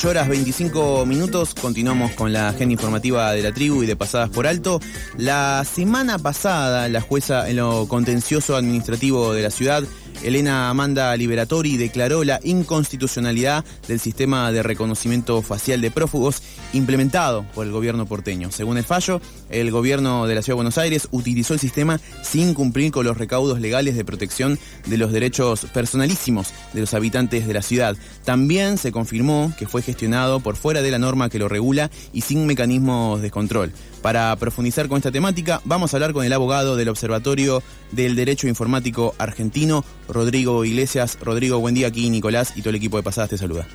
[0.00, 4.30] 8 horas 25 minutos, continuamos con la agenda informativa de la tribu y de Pasadas
[4.30, 4.80] por Alto.
[5.18, 9.84] La semana pasada, la jueza en lo contencioso administrativo de la ciudad
[10.22, 17.66] Elena Amanda Liberatori declaró la inconstitucionalidad del sistema de reconocimiento facial de prófugos implementado por
[17.66, 18.52] el gobierno porteño.
[18.52, 22.54] Según el fallo, el gobierno de la Ciudad de Buenos Aires utilizó el sistema sin
[22.54, 27.54] cumplir con los recaudos legales de protección de los derechos personalísimos de los habitantes de
[27.54, 27.96] la ciudad.
[28.24, 32.20] También se confirmó que fue gestionado por fuera de la norma que lo regula y
[32.20, 33.72] sin mecanismos de control.
[34.02, 37.62] Para profundizar con esta temática, vamos a hablar con el abogado del Observatorio
[37.92, 41.18] del Derecho Informático Argentino, Rodrigo Iglesias.
[41.20, 43.66] Rodrigo, buen día aquí, Nicolás y todo el equipo de Pasadas te saluda.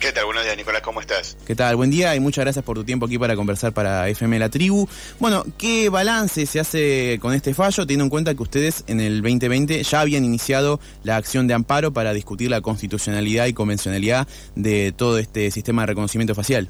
[0.00, 0.26] ¿Qué tal?
[0.26, 1.36] Buenos días, Nicolás, ¿cómo estás?
[1.46, 1.74] ¿Qué tal?
[1.74, 4.86] Buen día y muchas gracias por tu tiempo aquí para conversar para FM La Tribu.
[5.18, 9.22] Bueno, ¿qué balance se hace con este fallo, teniendo en cuenta que ustedes en el
[9.22, 14.92] 2020 ya habían iniciado la acción de amparo para discutir la constitucionalidad y convencionalidad de
[14.92, 16.68] todo este sistema de reconocimiento facial?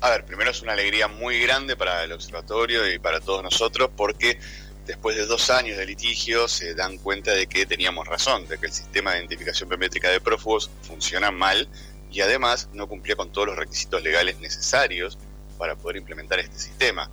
[0.00, 3.90] A ver, primero es una alegría muy grande para el observatorio y para todos nosotros
[3.96, 4.38] porque
[4.86, 8.66] después de dos años de litigio se dan cuenta de que teníamos razón, de que
[8.66, 11.68] el sistema de identificación biométrica de prófugos funciona mal
[12.10, 15.18] y además no cumplía con todos los requisitos legales necesarios
[15.58, 17.10] para poder implementar este sistema.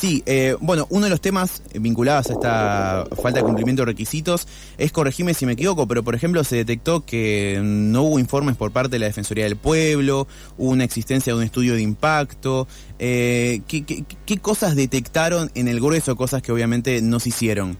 [0.00, 4.46] Sí, eh, bueno, uno de los temas vinculados a esta falta de cumplimiento de requisitos
[4.76, 8.70] es, corregime si me equivoco, pero por ejemplo se detectó que no hubo informes por
[8.70, 12.68] parte de la Defensoría del Pueblo, hubo una existencia de un estudio de impacto.
[13.00, 16.14] Eh, ¿qué, cosas detectaron en el grueso?
[16.14, 17.76] Cosas que obviamente no se hicieron.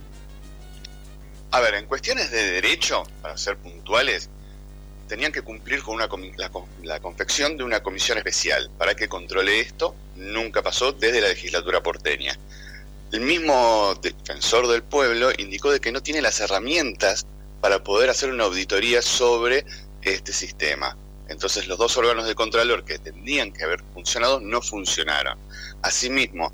[1.53, 4.28] A ver, en cuestiones de derecho, para ser puntuales,
[5.06, 6.09] tenían que cumplir con una,
[6.82, 9.94] la, confección de una comisión especial para que controle esto.
[10.18, 12.36] Nunca pasó desde la legislatura porteña.
[13.10, 17.26] El mismo defensor del pueblo indicó de que no tiene las herramientas
[17.60, 19.64] para poder hacer una auditoría sobre
[20.02, 20.96] este sistema.
[21.28, 25.38] Entonces los dos órganos de Contralor que tendrían que haber funcionado no funcionaron.
[25.82, 26.52] Asimismo,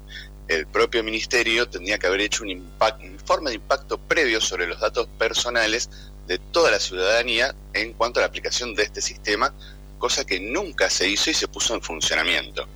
[0.49, 4.81] el propio ministerio tendría que haber hecho un, un informe de impacto previo sobre los
[4.81, 5.89] datos personales
[6.27, 9.55] de toda la ciudadanía en cuanto a la aplicación de este sistema,
[9.99, 12.69] cosa que nunca se hizo y se puso en funcionamiento.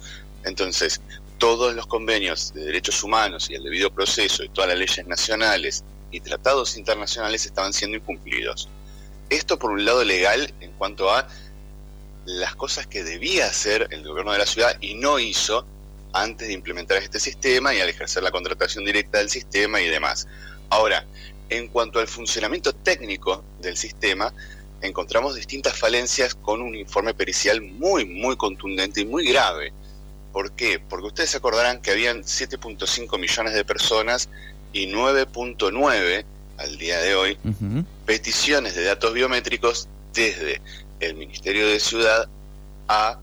[0.49, 1.01] Entonces,
[1.39, 5.85] todos los convenios de derechos humanos y el debido proceso y todas las leyes nacionales
[6.11, 8.69] y tratados internacionales estaban siendo incumplidos.
[9.31, 11.29] Esto por un lado legal en cuanto a
[12.25, 15.67] las cosas que debía hacer el gobierno de la ciudad y no hizo
[16.13, 20.27] antes de implementar este sistema y al ejercer la contratación directa del sistema y demás.
[20.71, 21.07] Ahora,
[21.51, 24.33] en cuanto al funcionamiento técnico del sistema,
[24.81, 29.73] encontramos distintas falencias con un informe pericial muy, muy contundente y muy grave.
[30.38, 30.78] ¿Por qué?
[30.78, 34.28] Porque ustedes se acordarán que habían 7.5 millones de personas
[34.72, 36.25] y 9.9
[36.59, 37.37] al día de hoy
[38.06, 40.62] peticiones de datos biométricos desde
[41.00, 42.28] el Ministerio de Ciudad
[42.87, 43.19] a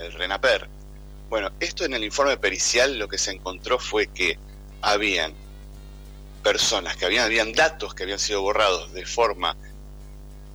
[0.00, 0.68] el RENAPER.
[1.30, 4.36] Bueno, esto en el informe pericial lo que se encontró fue que
[4.82, 5.32] habían
[6.42, 9.56] personas, que habían, habían datos que habían sido borrados de forma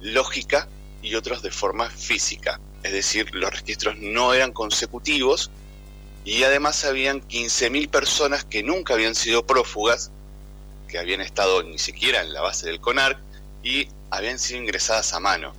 [0.01, 0.67] lógica
[1.01, 2.59] y otros de forma física.
[2.83, 5.49] Es decir, los registros no eran consecutivos
[6.25, 10.09] y además habían 15.000 personas que nunca habían sido prófugas,
[10.87, 13.19] que habían estado ni siquiera en la base del CONARC
[13.63, 15.53] y habían sido ingresadas a mano.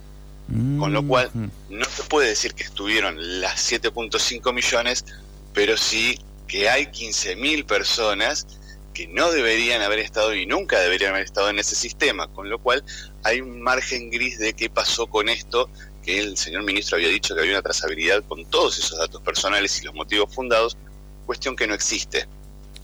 [0.79, 1.31] Con lo cual,
[1.71, 5.05] no se puede decir que estuvieron las 7.5 millones,
[5.53, 8.47] pero sí que hay 15.000 personas
[8.95, 12.61] que no deberían haber estado y nunca deberían haber estado en ese sistema, con lo
[12.61, 12.85] cual
[13.25, 15.69] hay un margen gris de qué pasó con esto,
[16.07, 19.83] que el señor ministro había dicho que había una trazabilidad con todos esos datos personales
[19.83, 20.77] y los motivos fundados,
[21.27, 22.27] cuestión que no existe.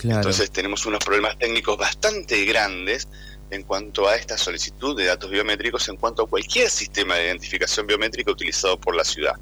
[0.02, 3.06] Entonces tenemos unos problemas técnicos bastante grandes
[3.50, 7.86] en cuanto a esta solicitud de datos biométricos, en cuanto a cualquier sistema de identificación
[7.86, 9.36] biométrica utilizado por la ciudad.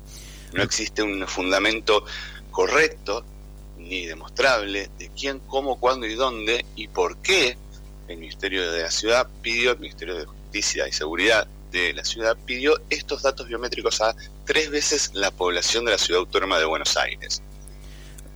[0.53, 2.05] No existe un fundamento
[2.51, 3.25] correcto
[3.79, 7.57] ni demostrable de quién, cómo, cuándo y dónde y por qué
[8.09, 12.37] el Ministerio de la Ciudad pidió, el Ministerio de Justicia y Seguridad de la ciudad
[12.45, 14.15] pidió estos datos biométricos a
[14.45, 17.43] tres veces la población de la ciudad autónoma de Buenos Aires.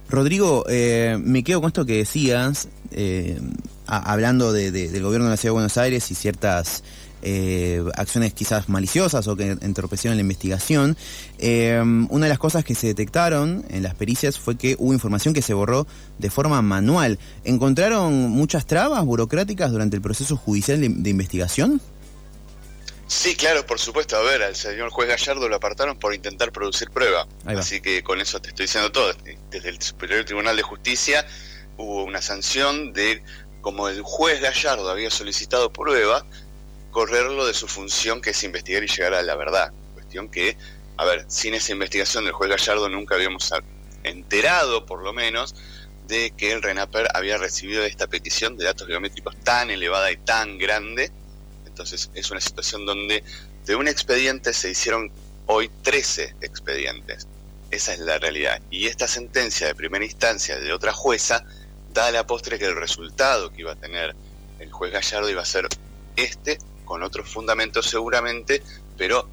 [0.09, 3.41] Rodrigo, eh, me quedo con esto que decías, eh,
[3.87, 6.85] hablando del gobierno de la ciudad de Buenos Aires y ciertas
[7.23, 10.97] eh, acciones quizás maliciosas o que entorpecieron la investigación.
[11.41, 15.43] Una de las cosas que se detectaron en las pericias fue que hubo información que
[15.43, 15.87] se borró
[16.19, 17.19] de forma manual.
[17.45, 21.81] ¿Encontraron muchas trabas burocráticas durante el proceso judicial de, investigación?
[23.07, 24.17] Sí, claro, por supuesto.
[24.17, 27.27] A ver, al señor juez Gallardo lo apartaron por intentar producir prueba.
[27.45, 29.13] Así que con eso te estoy diciendo todo.
[29.51, 31.27] Desde el Superior Tribunal de Justicia
[31.77, 33.23] hubo una sanción de,
[33.61, 36.25] como el juez Gallardo había solicitado prueba,
[36.91, 39.73] correrlo de su función que es investigar y llegar a la verdad.
[39.95, 40.57] Cuestión que,
[40.97, 43.53] a ver, sin esa investigación del juez Gallardo nunca habíamos
[44.05, 45.55] enterado, por lo menos,
[46.07, 50.59] de que el RENAPER había recibido esta petición de datos biométricos tan elevada y tan
[50.59, 51.11] grande.
[51.75, 53.25] Entonces es una situación donde
[53.67, 55.11] de un expediente se hicieron
[55.47, 57.27] hoy 13 expedientes.
[57.73, 58.63] Esa es la realidad.
[58.71, 61.45] Y esta sentencia de primera instancia de otra jueza
[61.93, 64.15] da a la postre que el resultado que iba a tener
[64.61, 65.67] el juez Gallardo iba a ser
[66.15, 68.63] este con otros fundamentos seguramente,
[68.97, 69.29] pero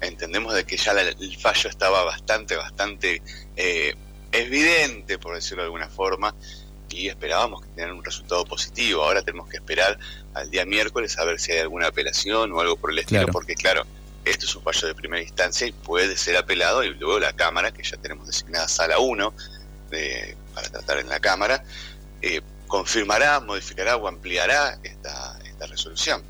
[0.00, 3.20] entendemos de que ya el fallo estaba bastante, bastante
[3.54, 3.94] eh,
[4.32, 6.34] evidente, por decirlo de alguna forma,
[6.90, 9.04] y esperábamos que tener un resultado positivo.
[9.04, 9.98] Ahora tenemos que esperar
[10.34, 13.54] al día miércoles a ver si hay alguna apelación o algo por el estilo, porque
[13.54, 13.86] claro,
[14.24, 17.72] esto es un fallo de primera instancia y puede ser apelado y luego la Cámara,
[17.72, 19.34] que ya tenemos designada sala 1
[20.54, 21.64] para tratar en la Cámara,
[22.22, 26.22] eh, confirmará, modificará o ampliará esta, esta resolución.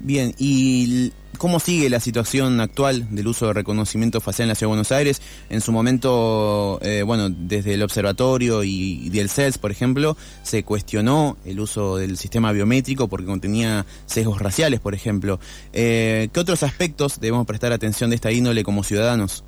[0.00, 1.12] Bien, ¿y
[1.42, 4.92] cómo sigue la situación actual del uso de reconocimiento facial en la Ciudad de Buenos
[4.92, 5.20] Aires?
[5.50, 11.36] En su momento, eh, bueno, desde el observatorio y, del CELS, por ejemplo, se cuestionó
[11.44, 15.40] el uso del sistema biométrico porque contenía sesgos raciales, por ejemplo.
[15.72, 19.42] Eh, ¿Qué otros aspectos debemos prestar atención de esta índole como ciudadanos?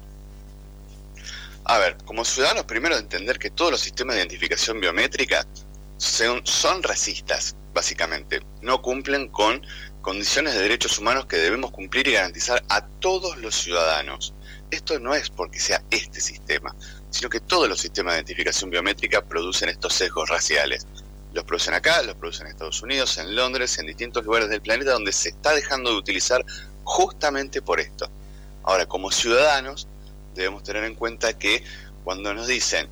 [1.62, 5.46] A ver, como ciudadanos, primero entender que todos los sistemas de identificación biométrica
[5.96, 8.40] son racistas, básicamente.
[8.62, 9.62] No cumplen con
[10.04, 14.34] condiciones de derechos humanos que debemos cumplir y garantizar a todos los ciudadanos.
[14.70, 16.76] Esto no es porque sea este sistema,
[17.08, 20.86] sino que todos los sistemas de identificación biométrica producen estos sesgos raciales.
[21.32, 24.92] Los producen acá, los producen en Estados Unidos, en Londres, en distintos lugares del planeta
[24.92, 26.44] donde se está dejando de utilizar
[26.84, 28.10] justamente por esto.
[28.62, 29.88] Ahora, como ciudadanos,
[30.34, 31.64] debemos tener en cuenta que
[32.04, 32.90] cuando nos dicen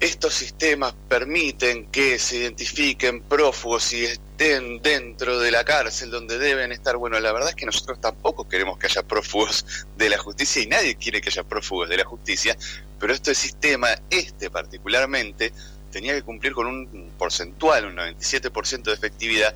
[0.00, 6.72] estos sistemas permiten que se identifiquen prófugos y estén dentro de la cárcel donde deben
[6.72, 6.96] estar.
[6.96, 9.66] Bueno, la verdad es que nosotros tampoco queremos que haya prófugos
[9.98, 12.56] de la justicia y nadie quiere que haya prófugos de la justicia,
[12.98, 15.52] pero este sistema, este particularmente,
[15.92, 19.54] tenía que cumplir con un porcentual, un 97% de efectividad,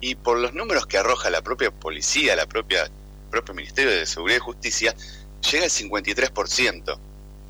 [0.00, 2.90] y por los números que arroja la propia policía, la propia
[3.30, 4.94] propio Ministerio de Seguridad y Justicia,
[5.50, 6.98] llega al 53%.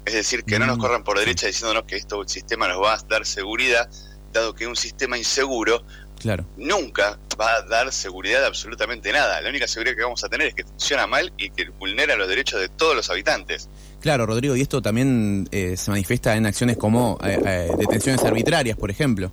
[0.04, 0.80] Es decir, que no nos mm.
[0.80, 3.88] corran por derecha diciéndonos que este sistema nos va a dar seguridad,
[4.32, 5.84] dado que un sistema inseguro
[6.18, 6.44] claro.
[6.56, 9.40] nunca va a dar seguridad de absolutamente nada.
[9.40, 12.28] La única seguridad que vamos a tener es que funciona mal y que vulnera los
[12.28, 13.68] derechos de todos los habitantes.
[14.00, 18.76] Claro, Rodrigo, y esto también eh, se manifiesta en acciones como eh, eh, detenciones arbitrarias,
[18.76, 19.30] por ejemplo.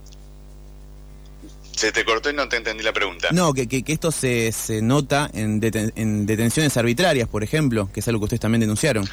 [1.76, 3.30] Se te cortó y no te entendí la pregunta.
[3.32, 5.62] No, que, que, esto se, se nota en,
[5.96, 9.08] en detenciones arbitrarias, por ejemplo, que es algo que ustedes también denunciaron.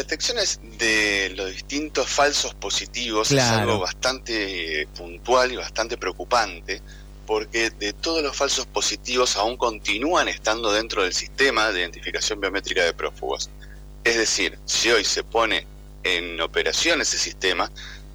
[0.00, 6.80] Detecciones de los distintos falsos positivos es algo bastante puntual y bastante preocupante,
[7.26, 12.82] porque de todos los falsos positivos aún continúan estando dentro del sistema de identificación biométrica
[12.82, 13.50] de prófugos.
[14.02, 15.66] Es decir, si hoy se pone
[16.02, 17.70] en operación ese sistema,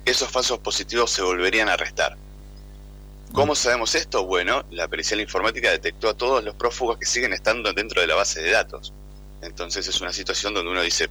[0.06, 2.18] esos falsos positivos se volverían a arrestar.
[3.32, 3.58] ¿Cómo mm.
[3.58, 4.26] sabemos esto?
[4.26, 8.16] Bueno, la pericial informática detectó a todos los prófugos que siguen estando dentro de la
[8.16, 8.92] base de datos.
[9.44, 11.10] Entonces es una situación donde uno dice,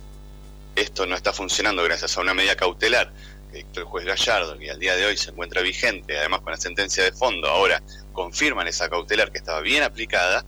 [0.76, 3.12] esto no está funcionando gracias a una medida cautelar
[3.50, 6.52] que dictó el juez Gallardo, y al día de hoy se encuentra vigente, además con
[6.52, 10.44] la sentencia de fondo, ahora confirman esa cautelar que estaba bien aplicada,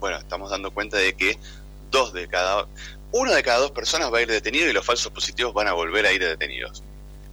[0.00, 1.38] bueno, estamos dando cuenta de que
[1.90, 2.66] dos de cada,
[3.12, 5.72] uno de cada dos personas va a ir detenido y los falsos positivos van a
[5.72, 6.82] volver a ir detenidos.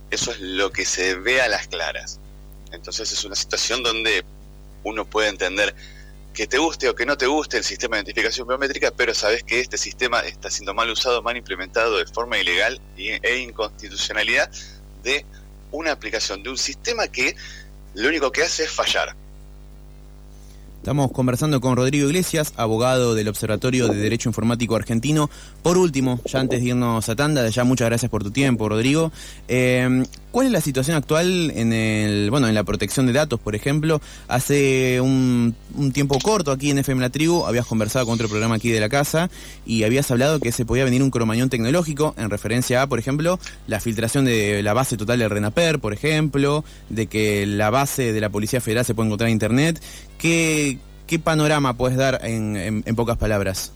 [0.10, 2.20] Eso es lo que se ve a las claras.
[2.72, 4.24] Entonces es una situación donde
[4.84, 5.76] uno puede entender
[6.34, 9.44] que te guste o que no te guste el sistema de identificación biométrica, pero sabes
[9.44, 14.50] que este sistema está siendo mal usado, mal implementado de forma ilegal e inconstitucionalidad
[15.04, 15.26] de
[15.72, 17.36] una aplicación de un sistema que
[17.94, 19.16] lo único que hace es fallar.
[20.78, 25.30] Estamos conversando con Rodrigo Iglesias, abogado del Observatorio de Derecho Informático Argentino.
[25.62, 29.12] Por último, ya antes de irnos a tanda, ya muchas gracias por tu tiempo, Rodrigo.
[29.48, 33.54] Eh, ¿Cuál es la situación actual en el, bueno, en la protección de datos, por
[33.54, 34.02] ejemplo?
[34.30, 35.54] Hace un,
[35.94, 38.88] tiempo corto aquí en FM La Tribu habías conversado con otro programa aquí de la
[38.88, 39.30] casa
[39.66, 43.40] y habías hablado que se podía venir un cromañón tecnológico en referencia a, por ejemplo,
[43.68, 48.22] la filtración de la base total del RENAPER, por ejemplo, de que la base de
[48.22, 49.82] la Policía Federal se puede encontrar en Internet.
[50.18, 53.74] ¿Qué, ¿qué panorama puedes dar en, pocas palabras?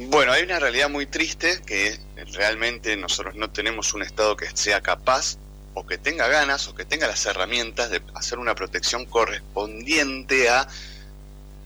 [0.00, 1.98] Bueno, hay una realidad muy triste que
[2.32, 5.38] realmente nosotros no tenemos un Estado que sea capaz
[5.74, 10.68] o que tenga ganas o que tenga las herramientas de hacer una protección correspondiente a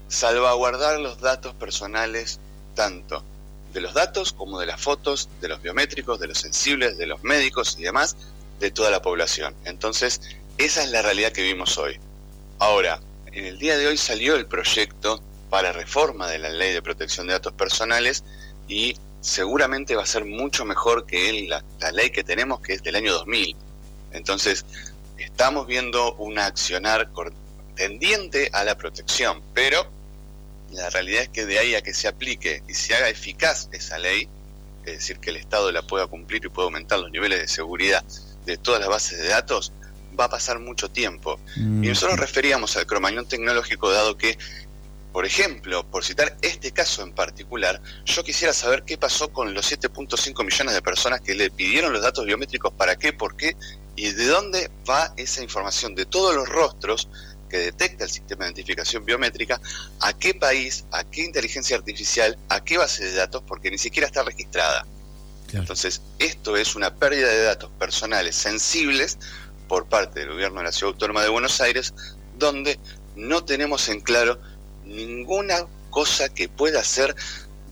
[0.09, 2.41] salvaguardar los datos personales
[2.75, 3.23] tanto
[3.75, 7.23] de los datos como de las fotos, de los biométricos, de los sensibles, de los
[7.23, 8.17] médicos y demás,
[8.61, 9.55] de toda la población.
[9.67, 10.23] Entonces,
[10.57, 12.01] esa es la realidad que vimos hoy.
[12.59, 12.99] Ahora,
[13.31, 15.23] en el día de hoy salió el proyecto
[15.53, 18.25] para reforma de la ley de protección de datos personales
[18.69, 22.83] y seguramente va a ser mucho mejor que la, la ley que tenemos, que es
[22.83, 23.55] del año 2000.
[24.13, 24.65] Entonces,
[25.19, 27.11] estamos viendo un accionar
[27.75, 29.87] tendiente a la protección, pero
[30.71, 33.99] la realidad es que de ahí a que se aplique y se haga eficaz esa
[33.99, 34.31] ley,
[34.87, 38.03] es decir, que el Estado la pueda cumplir y pueda aumentar los niveles de seguridad
[38.47, 39.71] de todas las bases de datos,
[40.19, 41.39] va a pasar mucho tiempo.
[41.57, 41.89] Y mm.
[41.89, 44.39] nosotros referíamos al cromañón tecnológico, dado que,
[45.13, 49.71] por ejemplo, por citar este caso en particular, yo quisiera saber qué pasó con los
[49.71, 53.55] 7.5 millones de personas que le pidieron los datos biométricos, para qué, por qué,
[53.95, 57.09] y de dónde va esa información de todos los rostros
[57.51, 59.61] que detecta el sistema de identificación biométrica,
[60.01, 64.07] a qué país, a qué inteligencia artificial, a qué base de datos, porque ni siquiera
[64.07, 64.87] está registrada.
[65.53, 69.19] Entonces, esto es una pérdida de datos personales sensibles
[69.69, 71.93] por parte del gobierno de la Ciudad Autónoma de Buenos Aires,
[72.39, 72.81] donde
[73.17, 74.41] no tenemos en claro
[74.93, 77.15] ninguna cosa que pueda ser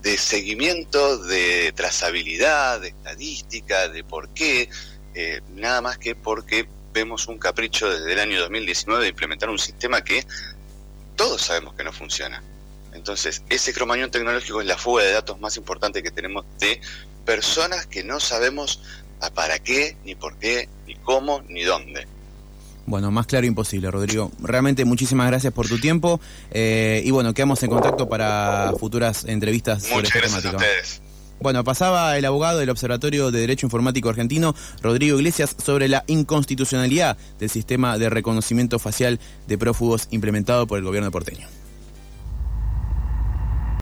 [0.01, 4.69] de seguimiento, de trazabilidad, de estadística, de por qué,
[5.13, 9.59] eh, nada más que porque vemos un capricho desde el año 2019 de implementar un
[9.59, 10.25] sistema que
[11.15, 12.43] todos sabemos que no funciona.
[12.93, 16.81] Entonces, ese cromañón tecnológico es la fuga de datos más importante que tenemos de
[17.25, 18.81] personas que no sabemos
[19.21, 22.07] a para qué, ni por qué, ni cómo, ni dónde.
[22.85, 24.31] Bueno, más claro imposible, Rodrigo.
[24.41, 26.19] Realmente muchísimas gracias por tu tiempo
[26.51, 30.57] eh, y bueno, quedamos en contacto para futuras entrevistas sobre esta temática.
[31.41, 37.17] Bueno, pasaba el abogado del Observatorio de Derecho Informático Argentino, Rodrigo Iglesias, sobre la inconstitucionalidad
[37.39, 41.47] del sistema de reconocimiento facial de prófugos implementado por el gobierno porteño.